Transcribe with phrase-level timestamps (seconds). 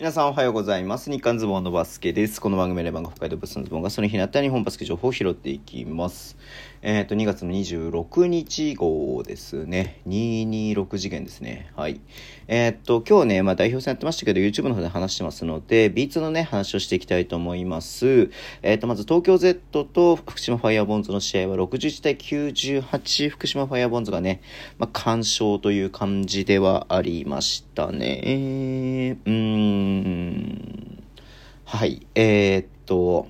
[0.00, 1.10] 皆さんおはようございます。
[1.10, 2.40] 日刊ズボンのバスケです。
[2.40, 6.36] この番組レバンが北海道ブスのズボンがその日になった日本バスケ情報を拾っていきます。
[6.80, 10.00] えっ、ー、と、2月の26日号ですね。
[10.06, 11.72] 226次元ですね。
[11.74, 12.00] はい。
[12.46, 18.30] えっ、ー、と、今日ね、まあ代表戦やってましたけど、YouTube の方で話してますので、B2 のね、話をしていきたいと思います。
[18.62, 24.40] えっ、ー、と、まず東京 Z と福島ファイアーボンズの試合は61対98、福島ファイアーボンズがね、
[24.78, 28.20] まあ、干渉という感じではありましたね。
[28.24, 31.02] えー、うーん。
[31.64, 32.06] はい。
[32.14, 33.26] え、っと、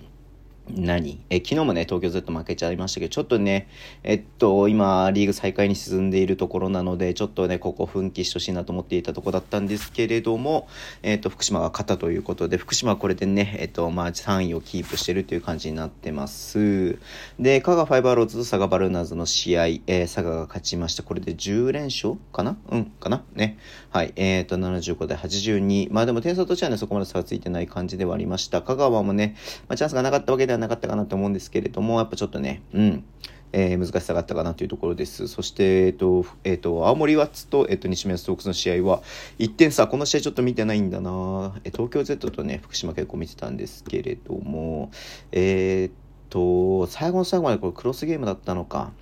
[0.75, 1.21] 何？
[1.31, 3.69] え昨日もね、東京 Z 負けちゃいましたけど、ちょっとね、
[4.03, 10.69] えっと、今、リーグ再開に進んでいるところなので、ちょっとね、ここ奮起してほしいなと思っていたところだったんですけれども、
[11.03, 16.99] えっと、福島が勝ったということで、福島はこれでね、えっと、まあ、3位をキープしてるという感じになってます。
[17.39, 21.03] で、香川ファイバーローズと佐賀バルーナーズの試合、えー、佐賀が勝ちました。
[21.03, 22.57] これで10連勝かな？
[22.71, 23.25] うん、かな？
[23.35, 23.59] ね。
[23.91, 24.13] はい。
[24.17, 25.89] えっ、と、75対82。
[25.91, 28.63] まあでも点差としてはね、そこまで差がついてない感じではありました。
[28.63, 29.37] 香川もね、
[29.69, 33.05] まあ、チャンスがなかったわけではなかったかなと思うんですけれども、やっぱちょっとね、うん。
[33.53, 35.27] えー、難しさがあったかなというところです。
[35.27, 39.03] そして、えっ、ー、と、えっ、ー、と、青森ワッツと、えっ、と、西宮ストークスの試合は、
[39.39, 44.91] 1点差、この試合ちょっと見てないんだなえ東京 Z とね、福島結構見てたんですけれども、
[45.33, 45.91] えっ
[46.29, 48.93] と、最後の最後までこれクロスゲームだったのか。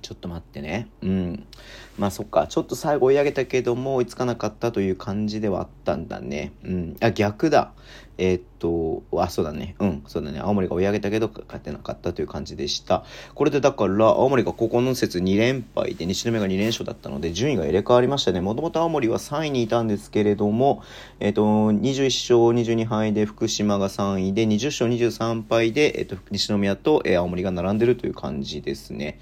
[0.00, 0.88] ちょっと待ってね。
[1.02, 1.46] うん。
[1.96, 2.48] まあそっか。
[2.48, 6.52] ちょっと最後追い上げたけども追いつかなかったという感じではあったんだね。
[6.64, 6.96] うん。
[7.00, 7.72] あ、逆だ。
[8.18, 9.74] えー、っと、あ、そうだね。
[9.78, 10.40] うん、そうだね。
[10.40, 13.04] 青森が追い上げたけど勝てなかったという感じでした。
[13.34, 18.40] これでだから、青森がここの節2連敗で、西宮が2連勝だったので、順位が入れ替わりましたね。
[18.40, 20.82] もともと青森は3位にいたんですけれども、
[21.20, 29.18] えー、っと、21勝22敗で福島が3位で、20勝23敗で、えー、っと、西宮と、えー、青森が並んでるという感じですね。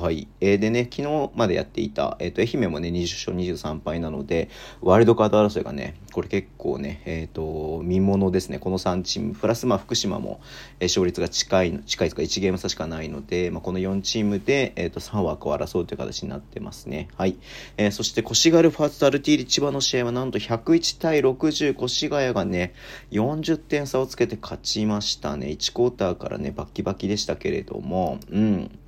[0.00, 0.28] はい。
[0.40, 4.50] えー、でね、昨日までやっていた、えっ、ー、と、愛媛もね、20勝23敗なので、
[4.82, 8.58] ワールドカード争いがね、これ結構ね、えっ、ー、と、見もの物ですね。
[8.58, 10.40] この3チーム、プラスまあ福島も、
[10.80, 17.08] え、勝率が近い、近いとか1ゲーム差しかないので、まあ、この4チームで、えっ、と、3枠を争うという形になってますね。
[17.16, 17.36] はい。
[17.76, 22.74] えそして、越谷ファーストアルティーリ千葉の試合はなんと101対60、越谷がね、
[23.12, 25.48] 40点差をつけて勝ちましたね。
[25.48, 28.78] 1クォーターからね、バッキバキでしたけれども、うん。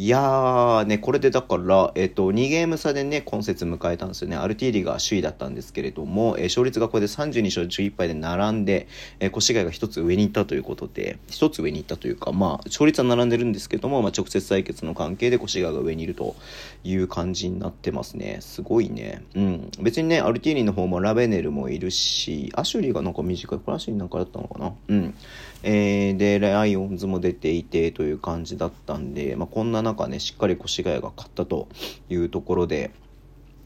[0.00, 4.36] いやー、ね、これでだから、えっ、と、2ゲーム差でね、今節迎えたんですよね。
[4.36, 8.86] アルティーリが首位だったんですけれども、えー、勝率がこれで32勝11敗で並んで、
[9.18, 16.36] えー、越谷が1つ上に行ったということで、1つ上に行ったというか、まあ、勝率は並んでるんですけども、まあ、直接対決の関係で越谷が上にいると
[16.84, 18.36] いう感じになってますね。
[18.40, 19.24] すごいね。
[19.34, 19.70] うん。
[19.80, 25.14] 別にね、アルティーリの方もラベネルもいるし、アシュリーがなんか短い、これアシュリーなんかだったのかなうん。
[25.64, 31.68] えー、で、ライオンズも出ていてという感じだったんで、まあ、こんな中ね、しっかり越谷が勝ったと
[32.08, 32.90] いうところで、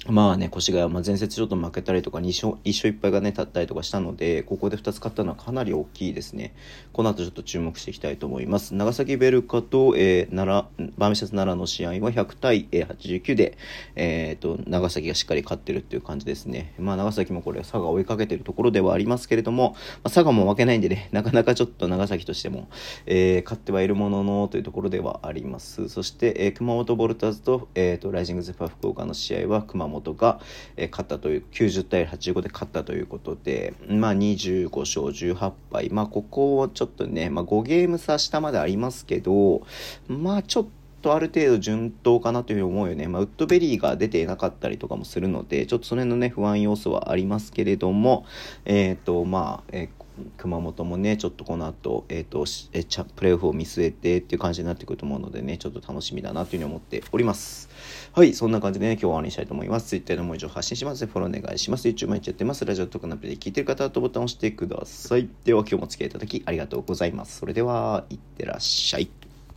[0.08, 6.56] まあね、越谷は前節ちょっと負けたりとか2勝、1勝1敗がね、立ったりとかしたので、ここで2つ勝ったのはかなり大きいですね。
[6.92, 8.74] この後ちょっと注目していきたいと思います。
[8.74, 13.56] 長崎ベルカと、えー、奈良、バーミシャス奈良の試合は100対、89で、
[13.94, 16.74] えー、と、長崎がしっかり勝ってるっていう感じですね。
[16.80, 22.66] まあ長崎もこれ佐賀追いかけてるところではありますけれども、まあ、佐賀も負けないんでね、 なかなかちょっと長崎としても、
[23.06, 25.88] えー、勝ってはいるもののというところではあります。
[25.88, 30.41] そして、えー、熊本ボルターズと、えー、と、ライジングゼファー福岡の試合は熊本本が、
[30.76, 39.62] え勝ったという90対85で勝ったということで、まあ、25勝18敗、まあ、ここをちょっとね、まあ、5ゲーム差下までありますけど、
[40.08, 40.66] まあ、ちょっ
[41.02, 43.08] とある程度順当かなというふうに思うよね。
[43.08, 48.25] まあ、ウッドベリーが出ていなかったりとかもするので、ちょっとその辺のね、不安要素はありますけれども、
[48.64, 50.01] えっ、ー、と、まあ、えー
[50.36, 57.68] 熊本もね、ちょっとこの後、えっ、ー、と、えチャプレーオフを見据えてっていう感じになってくると思うのでね、ちょっと楽しみだなというふうに思っております。
[58.12, 59.88] はい、そんな感じでね、今日は終わりにしたいと思います。
[59.88, 61.06] Twitter のもう以上発信します。
[61.06, 61.88] フォローお願いします。
[61.88, 62.64] YouTube 毎日やってます。
[62.64, 65.28] ラジオとかのアプリで聞いてる方はボタンを押してください。
[65.44, 67.38] では今日もお付き合いいただきありがとうございます。
[67.38, 69.31] それでは、いってらっしゃい。